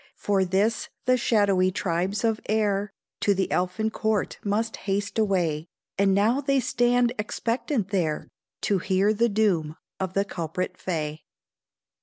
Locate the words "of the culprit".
9.99-10.75